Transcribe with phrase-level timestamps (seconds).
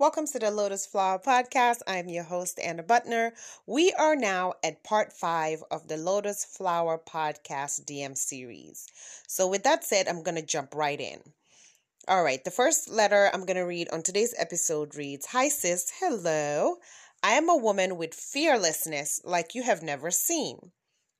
[0.00, 1.78] Welcome to the Lotus Flower Podcast.
[1.84, 3.32] I'm your host, Anna Butner.
[3.66, 8.86] We are now at part five of the Lotus Flower Podcast DM series.
[9.26, 11.18] So, with that said, I'm going to jump right in.
[12.06, 15.90] All right, the first letter I'm going to read on today's episode reads Hi, sis.
[15.98, 16.76] Hello.
[17.24, 20.70] I am a woman with fearlessness like you have never seen.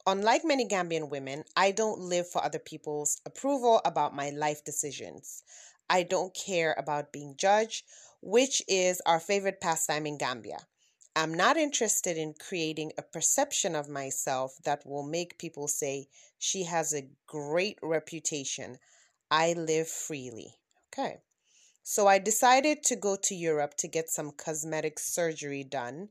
[0.06, 5.42] Unlike many Gambian women, I don't live for other people's approval about my life decisions.
[5.90, 7.84] I don't care about being judged
[8.20, 10.59] which is our favorite pastime in Gambia.
[11.16, 16.64] I'm not interested in creating a perception of myself that will make people say she
[16.64, 18.78] has a great reputation.
[19.30, 20.54] I live freely.
[20.92, 21.18] Okay.
[21.82, 26.10] So I decided to go to Europe to get some cosmetic surgery done,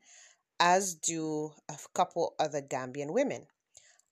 [0.60, 3.48] as do a couple other Gambian women.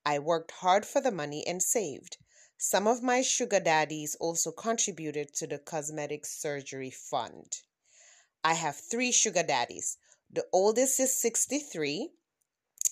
[0.05, 2.17] I worked hard for the money and saved.
[2.57, 7.61] Some of my sugar daddies also contributed to the cosmetic surgery fund.
[8.45, 9.97] I have three sugar daddies.
[10.29, 12.11] The oldest is 63,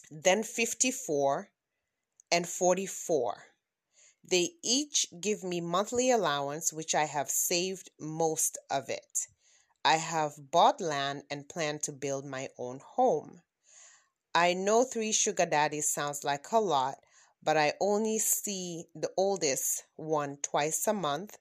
[0.10, 1.52] then 54,
[2.32, 3.44] and 44.
[4.24, 9.28] They each give me monthly allowance, which I have saved most of it.
[9.86, 13.44] I have bought land and plan to build my own home.
[14.34, 16.98] I know three sugar daddies sounds like a lot,
[17.44, 21.38] but I only see the oldest one twice a month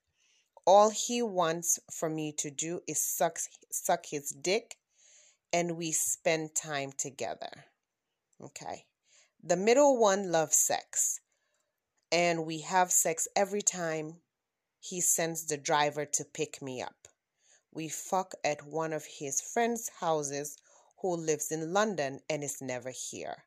[0.65, 3.39] all he wants for me to do is suck,
[3.71, 4.77] suck his dick
[5.53, 7.67] and we spend time together.
[8.41, 8.87] Okay.
[9.43, 11.21] The middle one loves sex.
[12.11, 14.21] And we have sex every time
[14.79, 17.09] he sends the driver to pick me up.
[17.73, 20.59] We fuck at one of his friends' houses
[21.01, 23.45] who lives in London and is never here.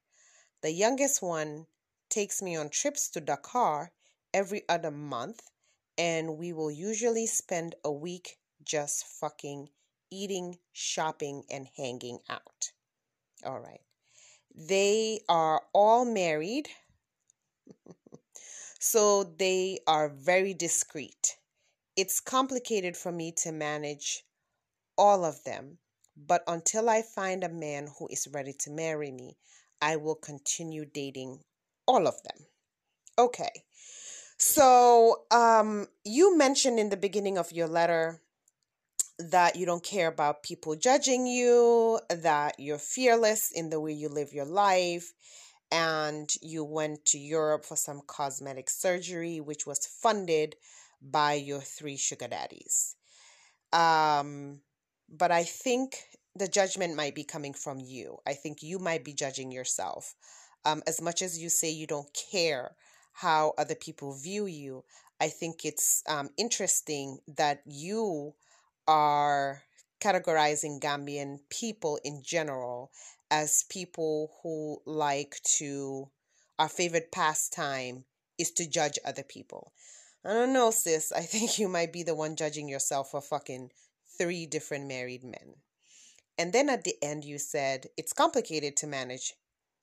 [0.61, 1.67] The youngest one
[2.09, 3.91] takes me on trips to Dakar
[4.33, 5.41] every other month
[5.97, 9.69] and we will usually spend a week just fucking
[10.11, 12.71] eating, shopping, and hanging out.
[13.45, 13.81] All right.
[14.53, 16.69] They are all married,
[18.79, 21.37] so they are very discreet.
[21.95, 24.23] It's complicated for me to manage
[24.97, 25.79] all of them,
[26.15, 29.37] but until I find a man who is ready to marry me,
[29.81, 31.43] I will continue dating
[31.85, 32.47] all of them.
[33.17, 33.65] Okay.
[34.37, 38.19] So, um, you mentioned in the beginning of your letter
[39.17, 44.09] that you don't care about people judging you, that you're fearless in the way you
[44.09, 45.13] live your life,
[45.71, 50.55] and you went to Europe for some cosmetic surgery, which was funded
[51.01, 52.95] by your three sugar daddies.
[53.71, 54.59] Um,
[55.09, 55.95] but I think
[56.35, 58.17] the judgment might be coming from you.
[58.27, 60.13] I think you might be judging yourself.
[60.65, 62.75] Um, as much as you say you don't care
[63.15, 64.83] how other people view you.
[65.21, 68.33] I think it's um, interesting that you
[68.87, 69.63] are
[70.01, 72.91] categorizing Gambian people in general
[73.31, 76.09] as people who like to,
[76.59, 78.03] our favorite pastime
[78.37, 79.71] is to judge other people.
[80.25, 81.13] I don't know, sis.
[81.13, 83.71] I think you might be the one judging yourself for fucking
[84.17, 85.55] three different married men.
[86.37, 89.33] And then at the end, you said it's complicated to manage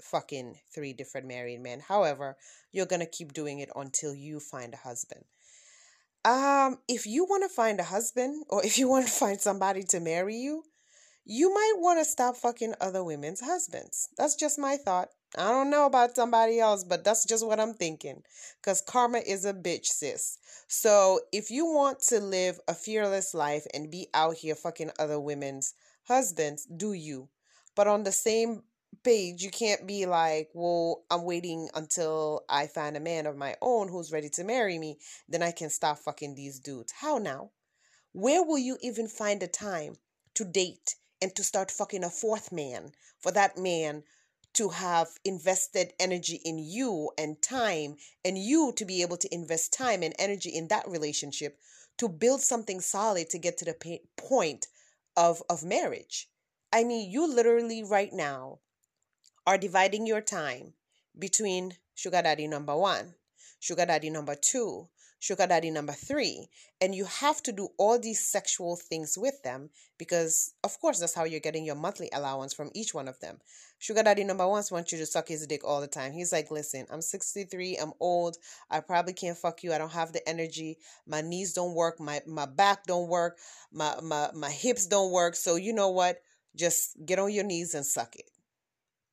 [0.03, 1.81] fucking three different married men.
[1.81, 2.37] However,
[2.73, 5.25] you're going to keep doing it until you find a husband.
[6.25, 9.83] Um, if you want to find a husband or if you want to find somebody
[9.85, 10.65] to marry you,
[11.25, 14.09] you might want to stop fucking other women's husbands.
[14.19, 15.09] That's just my thought.
[15.39, 18.23] I don't know about somebody else, but that's just what I'm thinking.
[18.61, 20.39] Because karma is a bitch, sis.
[20.69, 25.21] So if you want to live a fearless life and be out here fucking other
[25.21, 25.75] women's
[26.09, 27.29] husbands, do you.
[27.75, 28.63] But on the same
[29.03, 33.57] page, you can't be like, well, I'm waiting until I find a man of my
[33.61, 34.99] own who's ready to marry me,
[35.29, 36.93] then I can stop fucking these dudes.
[37.01, 37.51] How now?
[38.13, 39.97] Where will you even find the time
[40.35, 44.03] to date and to start fucking a fourth man for that man
[44.55, 49.73] to have invested energy in you and time, and you to be able to invest
[49.73, 51.59] time and energy in that relationship
[51.97, 54.67] to build something solid to get to the point
[55.17, 56.29] of, of marriage?
[56.73, 58.59] I mean, you literally right now
[59.47, 60.75] are dividing your time
[61.19, 63.15] between sugar daddy number one,
[63.61, 64.89] sugar daddy number two,
[65.23, 66.49] sugar daddy number three.
[66.81, 71.15] And you have to do all these sexual things with them because, of course, that's
[71.15, 73.39] how you're getting your monthly allowance from each one of them.
[73.79, 76.13] Sugar daddy number one wants you to suck his dick all the time.
[76.13, 78.37] He's like, listen, I'm 63, I'm old,
[78.71, 82.21] I probably can't fuck you, I don't have the energy, my knees don't work, my,
[82.27, 83.39] my back don't work,
[83.73, 85.37] my, my, my hips don't work.
[85.37, 86.19] So, you know what?
[86.57, 88.32] Just get on your knees and suck it.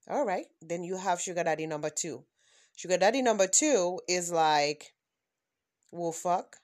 [0.10, 0.48] All right.
[0.62, 2.24] Then you have sugar daddy number two.
[2.76, 4.94] Sugar daddy number two is like,
[5.92, 6.56] we'll fuck,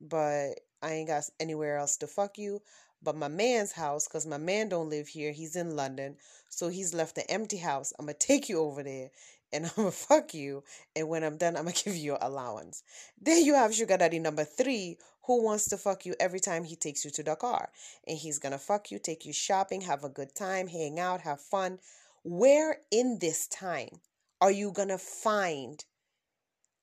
[0.00, 2.62] but I ain't got anywhere else to fuck you.
[3.02, 6.16] But my man's house, because my man don't live here, he's in London,
[6.48, 7.92] so he's left an empty house.
[7.98, 9.10] I'm gonna take you over there
[9.52, 10.64] and I'm gonna fuck you.
[10.94, 12.82] And when I'm done, I'm gonna give you your allowance.
[13.20, 16.76] Then you have sugar daddy number three, who wants to fuck you every time he
[16.76, 17.70] takes you to Dakar
[18.06, 21.40] And he's gonna fuck you, take you shopping, have a good time, hang out, have
[21.40, 21.80] fun.
[22.28, 24.00] Where in this time
[24.40, 25.84] are you gonna find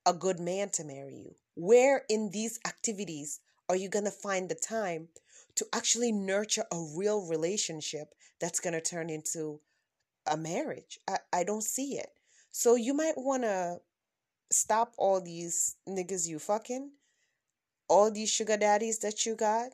[0.06, 1.36] a good man to marry you?
[1.56, 5.10] Where in these activities are you gonna find the time
[5.56, 9.60] to actually nurture a real relationship that's gonna turn into
[10.26, 10.98] a marriage?
[11.10, 12.14] I, I don't see it.
[12.54, 13.82] So you might want to
[14.50, 16.92] stop all these niggas you fucking,
[17.90, 19.72] all these sugar daddies that you got.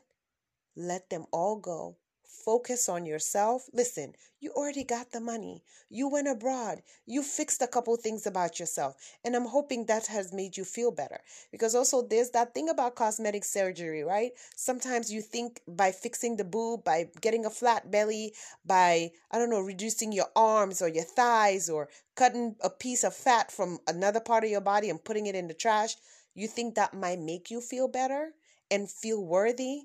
[0.74, 1.96] Let them all go
[2.44, 3.68] Focus on yourself.
[3.72, 5.62] Listen, you already got the money.
[5.88, 6.82] You went abroad.
[7.04, 8.96] You fixed a couple things about yourself.
[9.24, 11.20] And I'm hoping that has made you feel better.
[11.50, 14.30] Because also, there's that thing about cosmetic surgery, right?
[14.56, 18.34] Sometimes you think by fixing the boob, by getting a flat belly,
[18.64, 23.14] by, I don't know, reducing your arms or your thighs or cutting a piece of
[23.14, 25.96] fat from another part of your body and putting it in the trash,
[26.34, 28.32] you think that might make you feel better
[28.70, 29.82] and feel worthy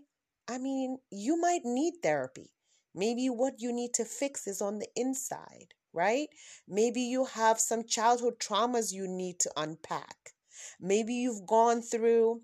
[0.47, 2.51] I mean, you might need therapy.
[2.93, 6.27] Maybe what you need to fix is on the inside, right?
[6.67, 10.33] Maybe you have some childhood traumas you need to unpack.
[10.79, 12.41] Maybe you've gone through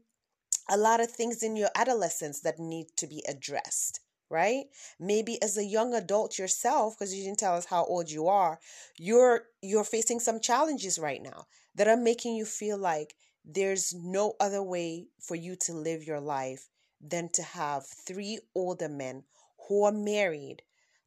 [0.70, 4.00] a lot of things in your adolescence that need to be addressed
[4.30, 4.64] right
[4.98, 8.60] maybe as a young adult yourself because you didn't tell us how old you are
[8.98, 11.46] you're you're facing some challenges right now
[11.76, 13.14] that are making you feel like
[13.44, 16.70] there's no other way for you to live your life
[17.02, 19.24] than to have three older men
[19.68, 20.62] who are married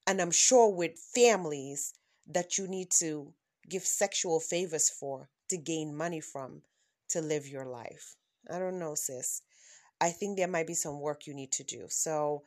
[0.07, 1.95] and I'm sure with families
[2.27, 3.33] that you need to
[3.69, 6.63] give sexual favors for to gain money from
[7.11, 8.17] to live your life.
[8.51, 9.43] I don't know, sis.
[10.01, 11.87] I think there might be some work you need to do.
[11.89, 12.43] So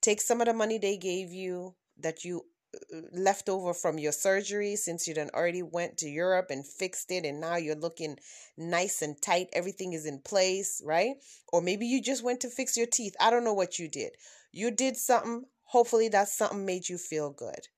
[0.00, 2.46] take some of the money they gave you that you
[3.12, 7.24] left over from your surgery since you done already went to Europe and fixed it
[7.24, 8.18] and now you're looking
[8.56, 11.16] nice and tight everything is in place right?
[11.52, 13.14] Or maybe you just went to fix your teeth.
[13.20, 14.12] I don't know what you did.
[14.52, 15.44] You did something.
[15.64, 17.68] Hopefully that something made you feel good.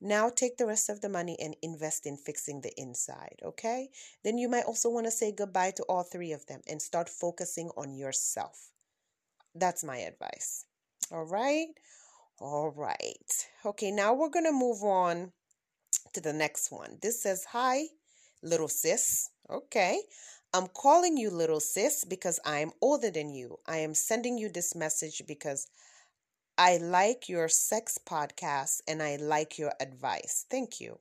[0.00, 3.88] Now take the rest of the money and invest in fixing the inside okay?
[4.24, 7.08] Then you might also want to say goodbye to all three of them and start
[7.08, 8.70] focusing on yourself.
[9.54, 10.66] That's my advice.
[11.10, 11.68] All right
[12.42, 13.46] all right.
[13.64, 15.30] Okay, now we're going to move on
[16.12, 16.98] to the next one.
[17.00, 17.84] This says, Hi,
[18.42, 19.30] little sis.
[19.48, 20.00] Okay.
[20.52, 23.58] I'm calling you little sis because I'm older than you.
[23.66, 25.68] I am sending you this message because
[26.58, 30.44] I like your sex podcast and I like your advice.
[30.50, 30.98] Thank you.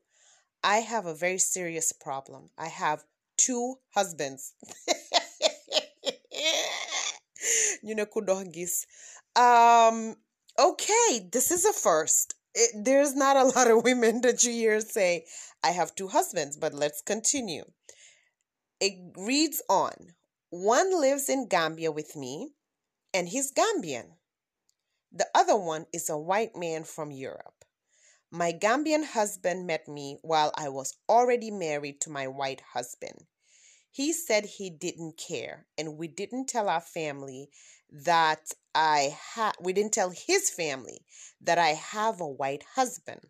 [0.63, 2.51] I have a very serious problem.
[2.57, 3.03] I have
[3.35, 4.53] two husbands.
[7.83, 8.85] you.
[9.35, 10.15] Um,
[10.61, 12.35] okay, this is a first.
[12.53, 15.25] It, there's not a lot of women that you hear say,
[15.63, 17.65] I have two husbands, but let's continue.
[18.79, 19.93] It reads on
[20.49, 22.51] One lives in Gambia with me,
[23.13, 24.13] and he's Gambian.
[25.11, 27.65] The other one is a white man from Europe.
[28.31, 33.25] My Gambian husband met me while I was already married to my white husband.
[33.91, 37.49] He said he didn't care, and we didn't tell our family
[37.91, 41.05] that I have, we didn't tell his family
[41.41, 43.21] that I have a white husband.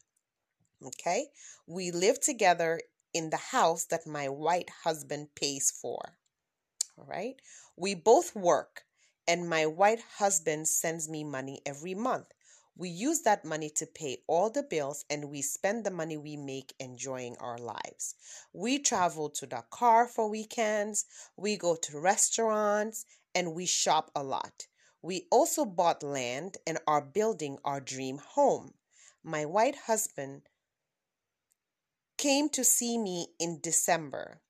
[0.84, 1.28] Okay.
[1.68, 2.82] We live together
[3.14, 6.16] in the house that my white husband pays for.
[6.98, 7.36] All right.
[7.76, 8.84] We both work,
[9.28, 12.28] and my white husband sends me money every month.
[12.78, 16.38] We use that money to pay all the bills and we spend the money we
[16.38, 18.16] make enjoying our lives.
[18.54, 21.06] We travel to Dakar for weekends,
[21.36, 24.68] we go to restaurants, and we shop a lot.
[25.02, 28.74] We also bought land and are building our dream home.
[29.24, 30.44] My white husband
[32.18, 34.42] came to see me in December.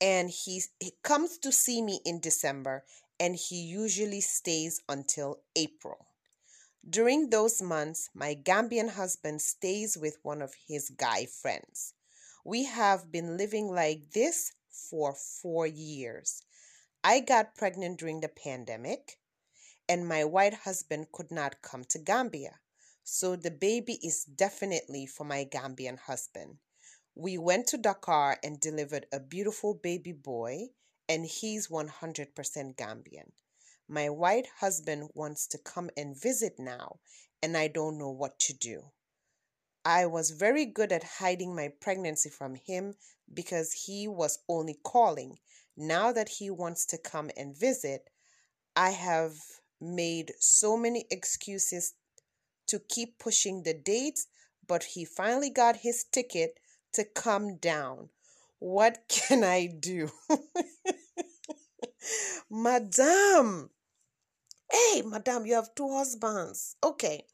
[0.00, 2.84] And he, he comes to see me in December
[3.20, 6.06] and he usually stays until April.
[6.88, 11.94] During those months, my Gambian husband stays with one of his guy friends.
[12.44, 16.42] We have been living like this for four years.
[17.04, 19.18] I got pregnant during the pandemic
[19.88, 22.60] and my white husband could not come to Gambia.
[23.02, 26.58] So the baby is definitely for my Gambian husband.
[27.14, 30.68] We went to Dakar and delivered a beautiful baby boy,
[31.08, 33.32] and he's 100% Gambian.
[33.88, 37.00] My white husband wants to come and visit now,
[37.42, 38.92] and I don't know what to do.
[39.84, 42.94] I was very good at hiding my pregnancy from him
[43.34, 45.38] because he was only calling.
[45.76, 48.10] Now that he wants to come and visit,
[48.76, 49.34] I have
[49.80, 51.94] made so many excuses
[52.68, 54.26] to keep pushing the dates,
[54.66, 56.58] but he finally got his ticket
[56.94, 58.10] to come down.
[58.58, 60.10] What can I do?
[62.50, 63.70] Madame,
[64.70, 66.76] hey, Madame, you have two husbands.
[66.82, 67.24] Okay.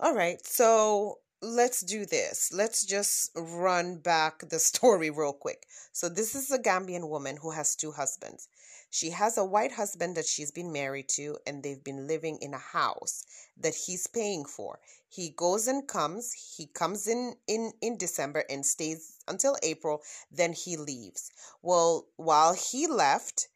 [0.00, 0.44] All right.
[0.46, 2.50] So let's do this.
[2.52, 5.66] Let's just run back the story real quick.
[5.92, 8.48] So, this is a Gambian woman who has two husbands.
[8.90, 12.54] She has a white husband that she's been married to, and they've been living in
[12.54, 13.24] a house
[13.56, 14.78] that he's paying for.
[15.08, 16.32] He goes and comes.
[16.56, 20.02] He comes in in in December and stays until April.
[20.30, 21.30] Then he leaves.
[21.60, 23.48] Well, while he left,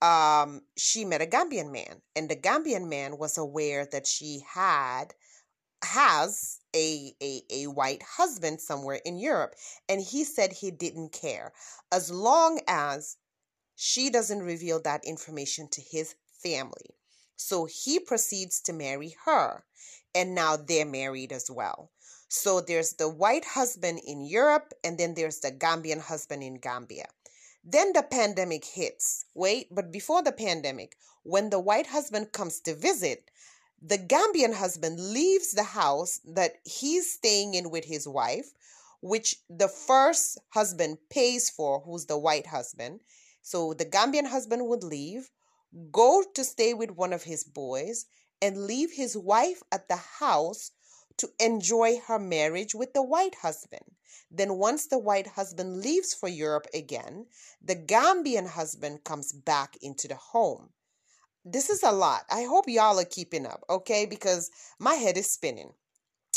[0.00, 5.14] um, she met a Gambian man, and the Gambian man was aware that she had
[5.82, 9.54] has a, a a white husband somewhere in Europe
[9.88, 11.52] and he said he didn't care
[11.90, 13.16] as long as
[13.74, 16.94] she doesn't reveal that information to his family.
[17.36, 19.64] So he proceeds to marry her,
[20.14, 21.90] and now they're married as well.
[22.28, 27.06] So there's the white husband in Europe, and then there's the Gambian husband in Gambia.
[27.64, 29.26] Then the pandemic hits.
[29.34, 33.30] Wait, but before the pandemic, when the white husband comes to visit,
[33.84, 38.52] the Gambian husband leaves the house that he's staying in with his wife,
[39.00, 43.00] which the first husband pays for, who's the white husband.
[43.42, 45.30] So the Gambian husband would leave,
[45.90, 48.06] go to stay with one of his boys,
[48.40, 50.70] and leave his wife at the house
[51.16, 53.84] to enjoy her marriage with the white husband.
[54.30, 57.26] Then, once the white husband leaves for Europe again,
[57.60, 60.70] the Gambian husband comes back into the home.
[61.44, 62.22] This is a lot.
[62.30, 64.06] I hope y'all are keeping up, okay?
[64.06, 65.72] Because my head is spinning.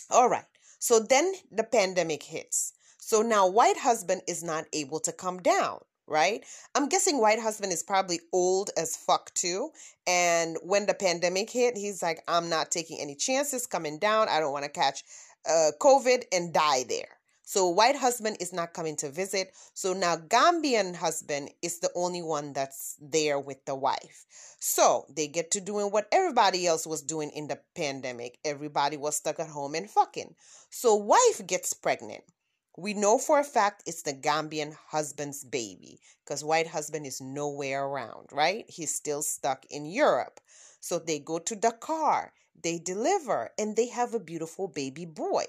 [0.09, 0.45] All right.
[0.79, 2.73] So then the pandemic hits.
[2.97, 6.45] So now white husband is not able to come down right?
[6.75, 9.71] I'm guessing White Husband is probably old as fuck too.
[10.07, 14.29] And when the pandemic hit, he's like, I'm not taking any chances coming down.
[14.29, 15.03] I don't want to catch
[15.49, 17.14] uh, COVID and die there.
[17.47, 19.53] So White Husband is not coming to visit.
[19.75, 24.25] So now Gambian husband is the only one that's there with the wife.
[24.59, 28.39] So they get to doing what everybody else was doing in the pandemic.
[28.43, 30.33] Everybody was stuck at home and fucking.
[30.71, 32.23] So wife gets pregnant.
[32.77, 37.85] We know for a fact it's the Gambian husband's baby because white husband is nowhere
[37.85, 38.65] around, right?
[38.67, 40.39] He's still stuck in Europe.
[40.79, 45.45] So they go to Dakar, they deliver, and they have a beautiful baby boy.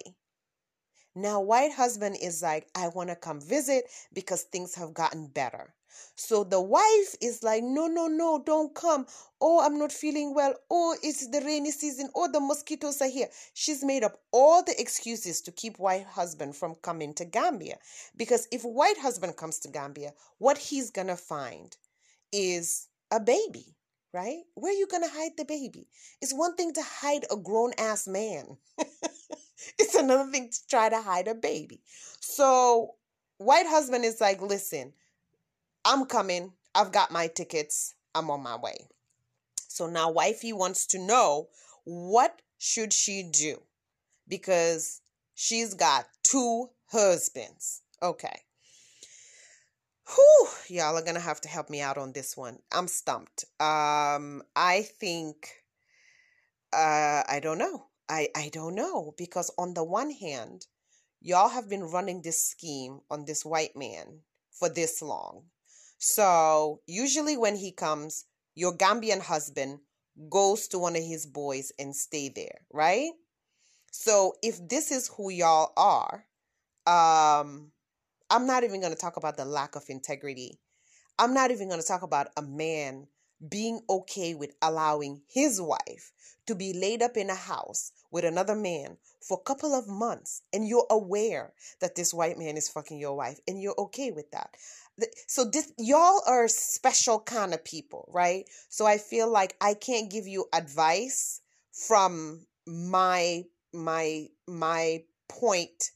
[1.17, 5.75] Now, white husband is like, I want to come visit because things have gotten better.
[6.15, 9.07] So the wife is like, no, no, no, don't come.
[9.41, 10.55] Oh, I'm not feeling well.
[10.71, 12.11] Oh, it's the rainy season.
[12.15, 13.29] Oh, the mosquitoes are here.
[13.55, 17.79] She's made up all the excuses to keep white husband from coming to Gambia.
[18.15, 21.75] Because if white husband comes to Gambia, what he's going to find
[22.31, 23.75] is a baby,
[24.13, 24.43] right?
[24.55, 25.89] Where are you going to hide the baby?
[26.21, 28.59] It's one thing to hide a grown ass man.
[29.79, 31.83] it's another thing to try to hide a baby.
[32.21, 32.95] So
[33.39, 34.93] white husband is like, listen,
[35.85, 36.53] I'm coming.
[36.75, 37.95] I've got my tickets.
[38.15, 38.89] I'm on my way.
[39.69, 41.49] So now wifey wants to know
[41.85, 43.63] what should she do?
[44.27, 45.01] Because
[45.35, 47.83] she's got two husbands.
[48.03, 48.41] Okay.
[50.09, 52.59] Whew, y'all are gonna have to help me out on this one.
[52.73, 53.45] I'm stumped.
[53.61, 55.49] Um, I think
[56.73, 57.87] uh I don't know.
[58.09, 59.15] I, I don't know.
[59.17, 60.67] Because on the one hand,
[61.21, 64.21] y'all have been running this scheme on this white man
[64.59, 65.45] for this long.
[65.99, 69.81] So usually when he comes, your Gambian husband
[70.31, 73.11] goes to one of his boys and stay there, right?
[73.91, 76.25] So if this is who y'all are,
[76.87, 77.73] um,
[78.31, 80.59] I'm not even going to talk about the lack of integrity.
[81.19, 83.07] I'm not even going to talk about a man
[83.49, 86.13] being okay with allowing his wife
[86.47, 90.43] to be laid up in a house with another man for a couple of months
[90.53, 94.31] and you're aware that this white man is fucking your wife and you're okay with
[94.31, 94.51] that.
[95.27, 98.49] So this y'all are special kind of people right?
[98.69, 101.41] So i feel like i can't give you advice
[101.73, 105.91] from my my my point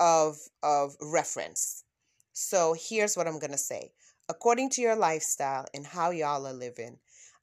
[0.00, 1.84] of of reference.
[2.32, 3.92] So here's what i'm going to say
[4.30, 6.96] according to your lifestyle and how y'all are living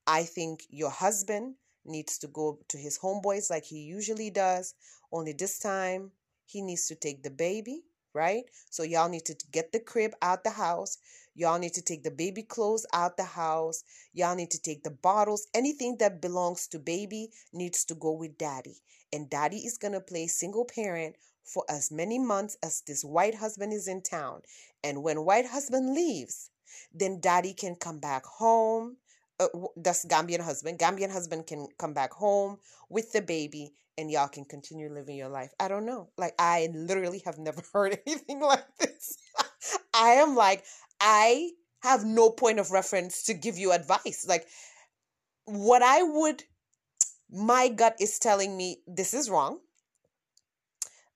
[0.08, 4.74] i think your husband needs to go to his homeboys like he usually does
[5.12, 6.12] only this time
[6.46, 7.84] he needs to take the baby
[8.18, 8.46] right?
[8.72, 10.98] So y'all need to get the crib out the house.
[11.36, 13.84] Y'all need to take the baby clothes out the house.
[14.14, 15.48] Y'all need to take the bottles.
[15.54, 18.78] Anything that belongs to baby needs to go with daddy.
[19.14, 23.36] And daddy is going to play single parent for as many months as this white
[23.36, 24.42] husband is in town.
[24.84, 26.50] And when white husband leaves,
[26.94, 28.98] then daddy can come back home.
[29.40, 30.80] Uh, that's Gambian husband.
[30.80, 32.58] Gambian husband can come back home
[32.90, 35.52] with the baby and y'all can continue living your life.
[35.60, 36.10] I don't know.
[36.18, 39.18] Like, I literally have never heard anything like this.
[39.94, 40.64] I am like,
[41.02, 44.26] I have no point of reference to give you advice.
[44.28, 44.48] Like,
[45.46, 46.44] what I would,
[47.32, 49.60] my gut is telling me this is wrong.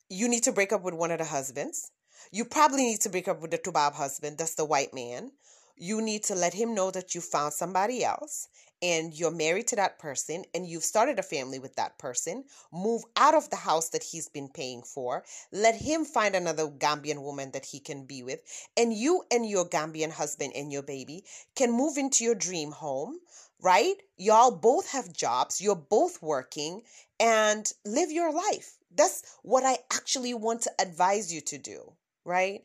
[0.09, 1.91] You need to break up with one of the husbands.
[2.33, 5.33] You probably need to break up with the Tubab husband, that's the white man.
[5.75, 8.47] You need to let him know that you found somebody else
[8.81, 13.03] and you're married to that person and you've started a family with that person, move
[13.17, 17.51] out of the house that he's been paying for, let him find another Gambian woman
[17.51, 18.41] that he can be with,
[18.77, 23.17] and you and your Gambian husband and your baby can move into your dream home,
[23.61, 23.95] right?
[24.15, 26.83] Y'all both have jobs, you're both working,
[27.19, 28.77] and live your life.
[28.95, 31.91] That's what I actually want to advise you to do,
[32.25, 32.61] right?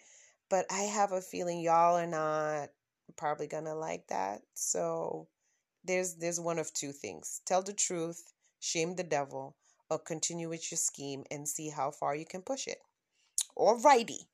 [0.48, 2.70] But I have a feeling y'all are not
[3.16, 4.42] probably gonna like that.
[4.54, 5.28] So,
[5.84, 7.40] there's there's one of two things.
[7.46, 9.56] Tell the truth shame the devil
[9.90, 12.78] or continue with your scheme and see how far you can push it.
[13.56, 14.26] Alrighty.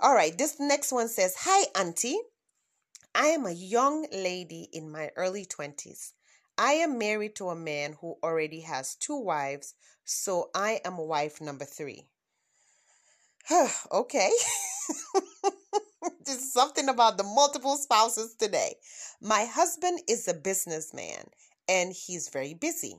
[0.00, 2.18] All right this next one says hi auntie.
[3.14, 6.12] I am a young lady in my early 20s
[6.58, 11.40] i am married to a man who already has two wives so i am wife
[11.40, 12.06] number three
[13.92, 14.30] okay
[16.24, 18.74] There's something about the multiple spouses today.
[19.20, 21.30] My husband is a businessman
[21.66, 22.96] and he's very busy.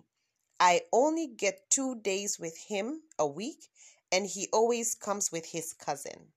[0.59, 3.69] I only get two days with him a week,
[4.11, 6.33] and he always comes with his cousin.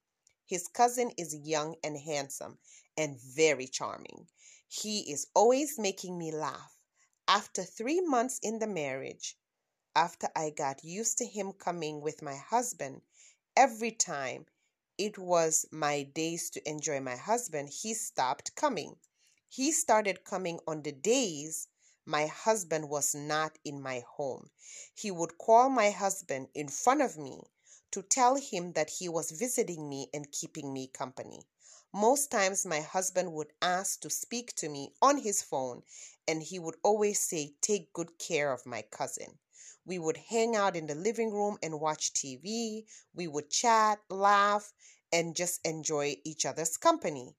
[0.47, 2.59] His cousin is young and handsome
[2.97, 4.29] and very charming.
[4.69, 6.79] He is always making me laugh.
[7.27, 9.37] After three months in the marriage,
[9.97, 13.03] after I got used to him coming with my husband,
[13.57, 14.47] every time
[14.99, 18.97] it was my days to enjoy my husband, he stopped coming.
[19.49, 21.69] He started coming on the days
[22.05, 24.51] my husband was not in my home.
[24.95, 27.43] He would call my husband in front of me
[27.93, 31.47] to tell him that he was visiting me and keeping me company.
[31.93, 35.83] Most times, my husband would ask to speak to me on his phone,
[36.27, 39.39] and he would always say, Take good care of my cousin.
[39.85, 42.85] We would hang out in the living room and watch TV.
[43.15, 44.73] We would chat, laugh,
[45.13, 47.37] and just enjoy each other's company.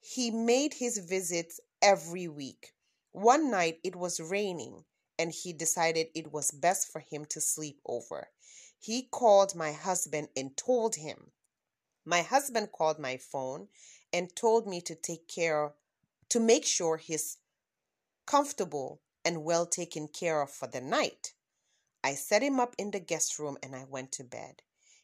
[0.00, 2.72] He made his visits every week.
[3.12, 4.84] One night it was raining
[5.18, 8.30] and he decided it was best for him to sleep over.
[8.78, 11.30] He called my husband and told him.
[12.04, 13.68] My husband called my phone
[14.12, 15.74] and told me to take care
[16.30, 17.38] to make sure he's
[18.26, 21.33] comfortable and well taken care of for the night.
[22.06, 24.60] I set him up in the guest room and I went to bed.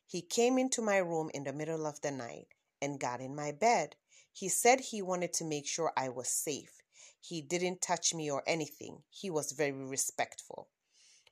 [0.06, 2.48] He came into my room in the middle of the night
[2.82, 3.96] and got in my bed.
[4.30, 6.82] He said he wanted to make sure I was safe.
[7.18, 9.02] He didn't touch me or anything.
[9.08, 10.68] He was very respectful.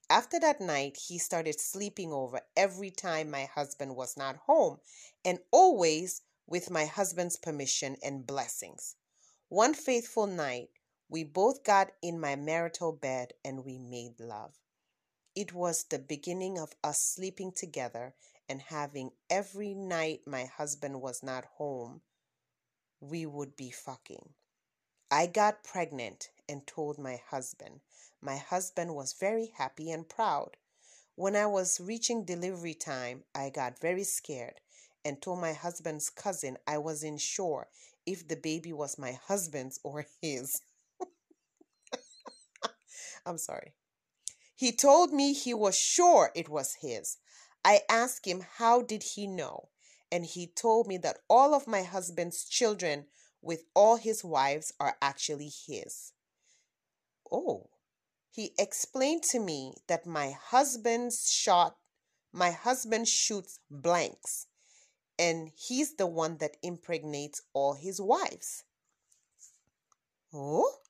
[0.09, 4.81] After that night, he started sleeping over every time my husband was not home
[5.23, 8.97] and always with my husband's permission and blessings.
[9.51, 10.71] One faithful night,
[11.11, 14.55] we both got in my marital bed and we made love.
[15.39, 18.17] It was the beginning of us sleeping together
[18.49, 22.03] and having every night my husband was not home,
[22.99, 24.35] we would be fucking.
[25.13, 27.83] I got pregnant and told my husband.
[28.21, 30.57] My husband was very happy and proud.
[31.15, 34.61] When I was reaching delivery time, I got very scared
[35.05, 37.69] and told my husband's cousin I wasn't sure
[38.05, 40.63] if the baby was my husband's or his.
[43.25, 43.78] I'm sorry.
[44.59, 47.19] He told me he was sure it was his.
[47.65, 49.69] I asked him how did he know,
[50.11, 53.07] and he told me that all of my husband's children
[53.41, 56.13] with all his wives are actually his.
[57.31, 57.71] Oh,
[58.33, 61.77] he explained to me that my husband's shot,
[62.33, 64.49] my husband shoots blanks,
[65.17, 68.65] and he's the one that impregnates all his wives.
[70.35, 70.81] Oh,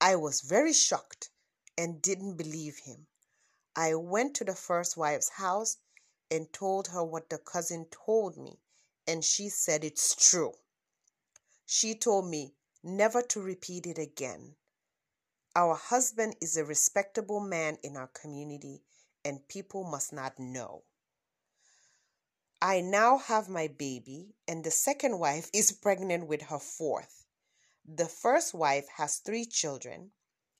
[0.00, 1.30] I was very shocked
[1.78, 3.06] and didn't believe him.
[3.76, 5.76] I went to the first wife's house
[6.30, 8.58] and told her what the cousin told me,
[9.06, 10.52] and she said it's true.
[11.64, 14.56] She told me never to repeat it again.
[15.54, 18.82] Our husband is a respectable man in our community,
[19.24, 20.82] and people must not know.
[22.60, 27.24] I now have my baby, and the second wife is pregnant with her fourth.
[27.84, 30.10] The first wife has three children,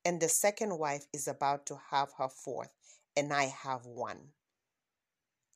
[0.09, 2.73] and the second wife is about to have her fourth,
[3.15, 4.31] and I have one.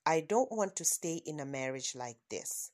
[0.04, 2.70] I don't want to stay in a marriage like this,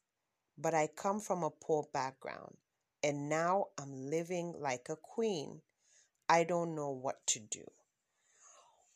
[0.61, 2.57] but I come from a poor background,
[3.05, 5.61] and now I'm living like a queen.
[6.29, 7.71] I don't know what to do.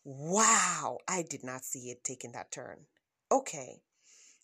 [0.02, 2.86] Wow, I did not see it taking that turn.
[3.30, 3.80] Okay,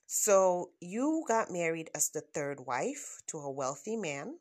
[0.07, 4.37] so you got married as the third wife to a wealthy man.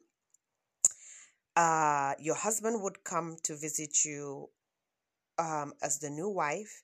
[1.57, 4.47] Uh, your husband would come to visit you
[5.39, 6.83] um, as the new wife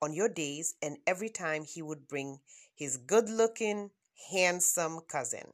[0.00, 2.40] on your days, and every time he would bring
[2.74, 3.90] his good looking,
[4.30, 5.44] handsome cousin.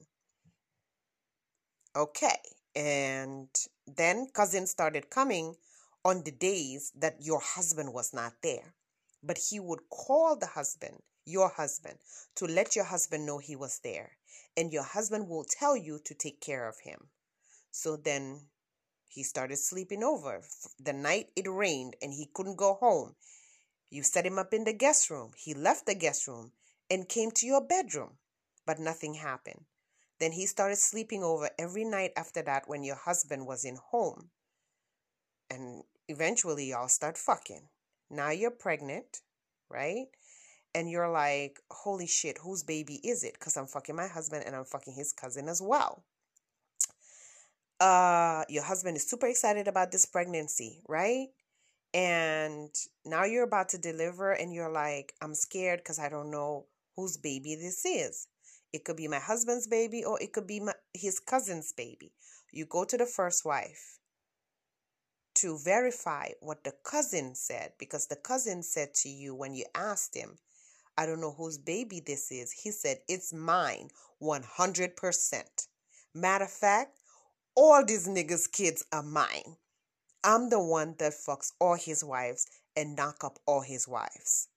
[1.96, 2.38] Okay,
[2.76, 3.48] and
[3.88, 5.56] then cousin started coming
[6.04, 8.74] on the days that your husband was not there.
[9.20, 11.98] But he would call the husband, your husband,
[12.36, 14.12] to let your husband know he was there.
[14.56, 17.08] And your husband will tell you to take care of him.
[17.72, 18.42] So then
[19.10, 20.40] he started sleeping over.
[20.78, 23.16] The night it rained and he couldn't go home.
[23.90, 25.32] You set him up in the guest room.
[25.36, 26.52] He left the guest room
[26.88, 28.18] and came to your bedroom,
[28.64, 29.64] but nothing happened.
[30.20, 34.30] Then he started sleeping over every night after that when your husband was in home.
[35.50, 37.68] And eventually y'all start fucking.
[38.10, 39.22] Now you're pregnant,
[39.68, 40.06] right?
[40.72, 43.34] And you're like, holy shit, whose baby is it?
[43.34, 46.04] Because I'm fucking my husband and I'm fucking his cousin as well.
[47.80, 51.28] Uh, your husband is super excited about this pregnancy, right?
[51.94, 52.70] And
[53.04, 57.16] now you're about to deliver, and you're like, I'm scared because I don't know whose
[57.16, 58.28] baby this is.
[58.72, 62.12] It could be my husband's baby or it could be my, his cousin's baby.
[62.52, 63.98] You go to the first wife
[65.34, 70.14] to verify what the cousin said because the cousin said to you when you asked
[70.14, 70.38] him,
[70.96, 72.52] I don't know whose baby this is.
[72.52, 73.88] He said, It's mine
[74.22, 75.42] 100%.
[76.14, 76.99] Matter of fact,
[77.54, 79.56] all these niggas' kids are mine.
[80.22, 84.48] I'm the one that fucks all his wives and knock up all his wives.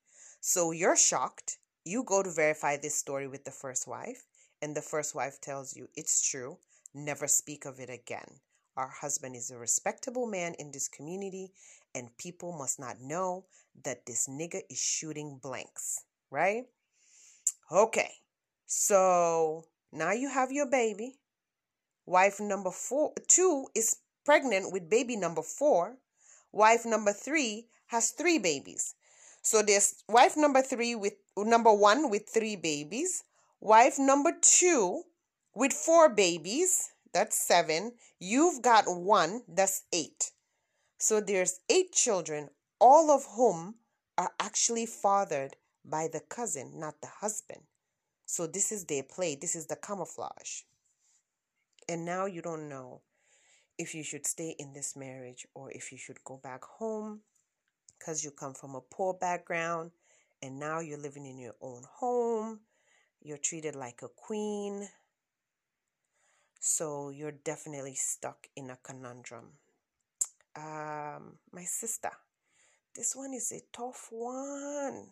[0.41, 1.57] So you're shocked.
[1.85, 4.25] You go to verify this story with the first wife,
[4.61, 6.57] and the first wife tells you it's true.
[6.93, 8.39] Never speak of it again.
[8.75, 11.53] Our husband is a respectable man in this community,
[11.93, 13.45] and people must not know
[13.83, 16.63] that this nigga is shooting blanks, right?
[17.71, 18.11] Okay,
[18.65, 21.19] so now you have your baby.
[22.05, 25.97] Wife number four, two is pregnant with baby number four.
[26.51, 28.95] Wife number three has three babies.
[29.41, 33.23] So there's wife number three with number one with three babies,
[33.59, 35.03] wife number two
[35.53, 37.93] with four babies, that's seven.
[38.19, 40.31] You've got one, that's eight.
[40.97, 43.75] So there's eight children, all of whom
[44.17, 47.63] are actually fathered by the cousin, not the husband.
[48.25, 50.61] So this is their play, this is the camouflage.
[51.87, 53.01] And now you don't know
[53.77, 57.21] if you should stay in this marriage or if you should go back home
[57.97, 59.91] because you come from a poor background
[60.41, 62.59] and now you're living in your own home.
[63.21, 64.87] You're treated like a queen.
[66.59, 69.53] So you're definitely stuck in a conundrum.
[70.55, 72.11] Um, my sister,
[72.95, 75.07] this one is a tough one.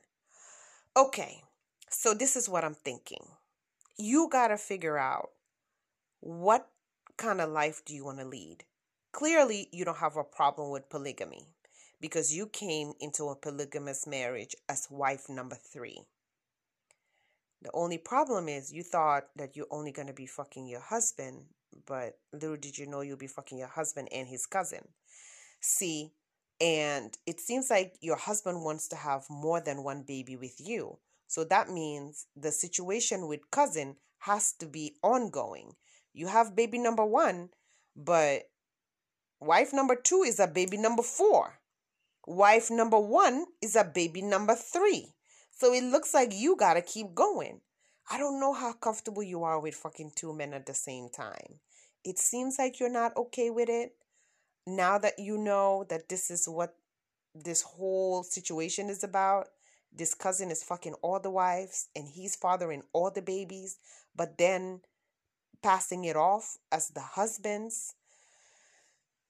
[0.96, 1.42] Okay,
[1.90, 3.24] so this is what I'm thinking.
[3.98, 5.30] You got to figure out
[6.22, 6.70] what
[7.18, 8.64] kind of life do you want to lead?
[9.12, 11.46] Clearly, you don't have a problem with polygamy
[12.00, 16.04] because you came into a polygamous marriage as wife number three.
[17.62, 21.46] The only problem is you thought that you're only going to be fucking your husband,
[21.86, 24.88] but little did you know you'll be fucking your husband and his cousin.
[25.60, 26.12] See,
[26.60, 30.98] and it seems like your husband wants to have more than one baby with you.
[31.28, 35.74] So that means the situation with cousin has to be ongoing.
[36.14, 37.50] You have baby number one,
[37.96, 38.50] but
[39.40, 41.60] wife number two is a baby number four.
[42.28, 45.14] Wife number one is a baby number three.
[45.52, 47.62] So it looks like you gotta keep going.
[48.10, 51.60] I don't know how comfortable you are with fucking two men at the same time.
[52.04, 53.96] It seems like you're not okay with it.
[54.68, 56.76] Now that you know that this is what
[57.34, 59.48] this whole situation is about,
[59.94, 63.78] this cousin is fucking all the wives and he's fathering all the babies,
[64.16, 64.82] but then
[65.62, 67.96] passing it off as the husband's.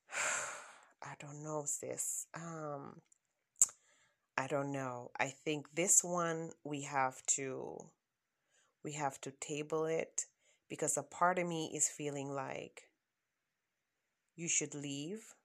[1.04, 2.28] I don't know, sis.
[2.34, 3.02] Um,
[4.38, 5.12] I don't know.
[5.20, 7.78] I think this one we have to
[8.84, 10.26] we have to table it
[10.70, 12.88] because a part of me is feeling like
[14.36, 15.36] you should leave.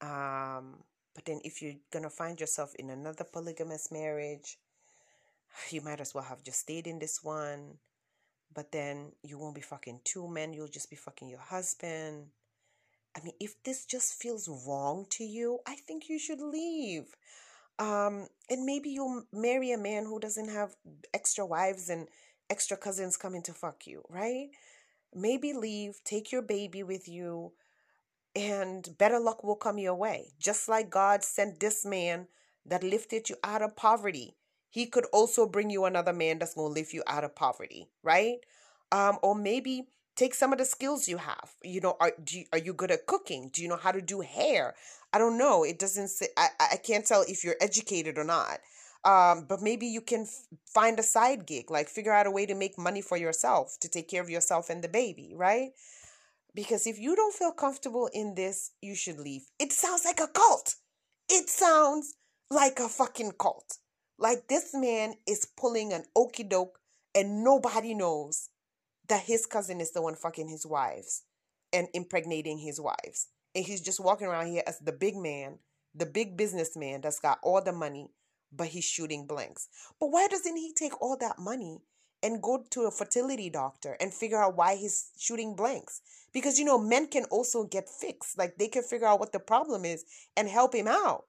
[0.00, 0.82] Um,
[1.14, 4.58] but then if you're gonna find yourself in another polygamous marriage,
[5.70, 7.78] you might as well have just stayed in this one.
[8.54, 12.26] But then you won't be fucking two men, you'll just be fucking your husband.
[13.16, 17.14] I mean, if this just feels wrong to you, I think you should leave.
[17.78, 20.76] Um, and maybe you'll marry a man who doesn't have
[21.12, 22.08] extra wives and
[22.48, 24.48] extra cousins coming to fuck you, right?
[25.14, 27.52] Maybe leave, take your baby with you,
[28.34, 30.32] and better luck will come your way.
[30.38, 32.28] Just like God sent this man
[32.64, 34.36] that lifted you out of poverty.
[34.72, 37.90] He could also bring you another man that's going to lift you out of poverty,
[38.02, 38.38] right?
[38.90, 41.52] Um, or maybe take some of the skills you have.
[41.62, 43.50] You know, are do you, are you good at cooking?
[43.52, 44.74] Do you know how to do hair?
[45.12, 45.62] I don't know.
[45.62, 46.28] It doesn't say.
[46.38, 48.60] I I can't tell if you're educated or not.
[49.04, 52.46] Um, but maybe you can f- find a side gig, like figure out a way
[52.46, 55.72] to make money for yourself to take care of yourself and the baby, right?
[56.54, 59.42] Because if you don't feel comfortable in this, you should leave.
[59.58, 60.76] It sounds like a cult.
[61.28, 62.14] It sounds
[62.50, 63.78] like a fucking cult.
[64.22, 66.78] Like this man is pulling an okey doke
[67.12, 68.50] and nobody knows
[69.08, 71.24] that his cousin is the one fucking his wives
[71.72, 73.26] and impregnating his wives.
[73.52, 75.58] And he's just walking around here as the big man,
[75.92, 78.10] the big businessman that's got all the money,
[78.52, 79.66] but he's shooting blanks.
[79.98, 81.80] But why doesn't he take all that money
[82.22, 86.00] and go to a fertility doctor and figure out why he's shooting blanks?
[86.32, 88.38] Because you know, men can also get fixed.
[88.38, 90.04] Like they can figure out what the problem is
[90.36, 91.24] and help him out.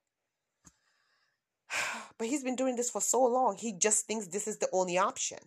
[2.17, 4.97] But he's been doing this for so long, he just thinks this is the only
[4.97, 5.39] option.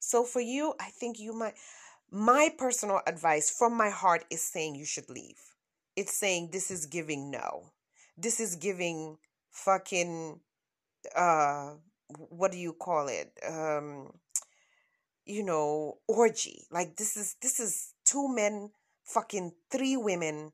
[0.00, 1.54] So for you, I think you might
[2.10, 5.38] my personal advice from my heart is saying you should leave.
[5.96, 7.72] It's saying this is giving no.
[8.18, 9.16] This is giving
[9.50, 10.40] fucking
[11.16, 11.74] uh
[12.28, 13.32] what do you call it?
[13.48, 14.12] Um
[15.24, 16.64] you know, orgy.
[16.70, 18.70] Like this is this is two men
[19.04, 20.52] fucking three women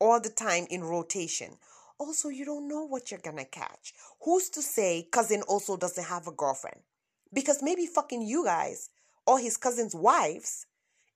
[0.00, 1.56] all the time in rotation.
[1.98, 3.92] Also, you don't know what you're gonna catch.
[4.22, 6.80] Who's to say cousin also doesn't have a girlfriend?
[7.32, 8.90] Because maybe fucking you guys
[9.26, 10.66] or his cousin's wives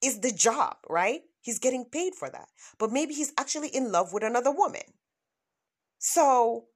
[0.02, 1.22] is the job, right?
[1.40, 2.48] He's getting paid for that.
[2.78, 4.82] But maybe he's actually in love with another woman.
[5.98, 6.66] So,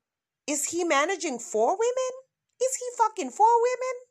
[0.46, 2.12] is he managing four women?
[2.62, 4.06] Is he fucking four women?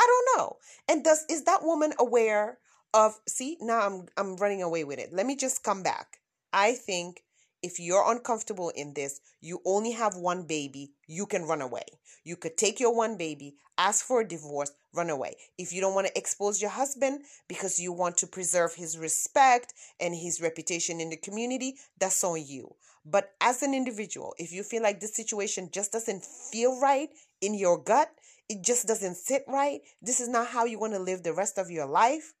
[0.00, 0.56] I don't know.
[0.88, 2.58] And does is that woman aware
[2.94, 5.12] of see, now I'm I'm running away with it.
[5.12, 6.18] Let me just come back.
[6.52, 7.22] I think
[7.62, 11.84] if you're uncomfortable in this, you only have one baby, you can run away.
[12.24, 15.36] You could take your one baby, ask for a divorce, run away.
[15.56, 19.74] If you don't want to expose your husband because you want to preserve his respect
[20.00, 22.74] and his reputation in the community, that's on you.
[23.04, 27.08] But as an individual, if you feel like this situation just doesn't feel right
[27.40, 28.10] in your gut,
[28.48, 31.58] it just doesn't sit right, this is not how you want to live the rest
[31.58, 32.32] of your life,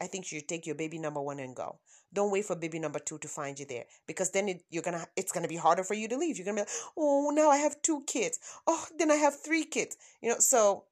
[0.00, 1.78] I think you should take your baby number one and go.
[2.12, 5.06] Don't wait for baby number two to find you there because then it, you're gonna
[5.16, 6.36] it's gonna be harder for you to leave.
[6.36, 8.38] You're gonna be like, oh, now I have two kids.
[8.66, 9.96] Oh, then I have three kids.
[10.20, 10.84] You know, so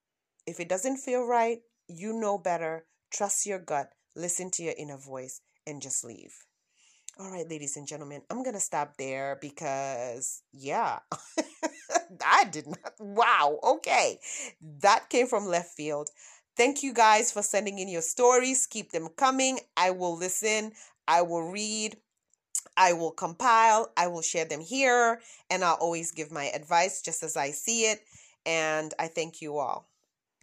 [0.46, 2.86] if it doesn't feel right, you know better.
[3.12, 3.90] Trust your gut.
[4.16, 6.34] Listen to your inner voice and just leave.
[7.18, 11.00] All right, ladies and gentlemen, I'm gonna stop there because yeah,
[12.24, 12.94] I did not.
[12.98, 13.58] Wow.
[13.62, 14.18] Okay,
[14.80, 16.08] that came from left field.
[16.60, 18.66] Thank you guys for sending in your stories.
[18.66, 19.60] Keep them coming.
[19.78, 20.72] I will listen.
[21.08, 21.96] I will read,
[22.76, 27.22] I will compile, I will share them here, and I'll always give my advice just
[27.22, 28.02] as I see it.
[28.44, 29.89] And I thank you all.